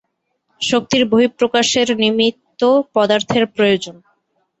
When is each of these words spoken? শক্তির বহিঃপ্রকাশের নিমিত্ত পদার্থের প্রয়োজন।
শক্তির 0.61 1.03
বহিঃপ্রকাশের 1.05 1.87
নিমিত্ত 2.01 2.61
পদার্থের 2.95 3.43
প্রয়োজন। 3.47 3.95